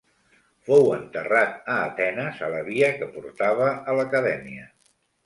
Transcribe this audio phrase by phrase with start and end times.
[0.69, 4.65] Fou enterrat a Atenes a la via que portava a l'Acadèmia.